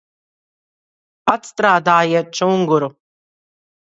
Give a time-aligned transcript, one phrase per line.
[1.35, 2.93] Atstrādājiet čunguru!